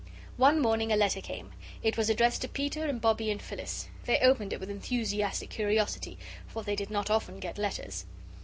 [0.37, 1.51] One morning a letter came.
[1.83, 3.87] It was addressed to Peter and Bobbie and Phyllis.
[4.05, 8.07] They opened it with enthusiastic curiosity, for they did not often get letters.